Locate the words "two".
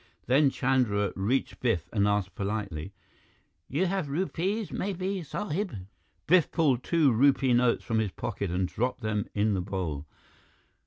6.83-7.11